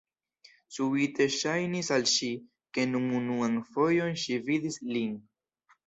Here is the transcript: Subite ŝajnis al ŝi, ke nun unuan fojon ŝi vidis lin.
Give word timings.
Subite 0.77 1.27
ŝajnis 1.35 1.93
al 1.99 2.09
ŝi, 2.15 2.31
ke 2.79 2.89
nun 2.97 3.09
unuan 3.21 3.63
fojon 3.71 4.21
ŝi 4.27 4.43
vidis 4.51 4.85
lin. 4.95 5.19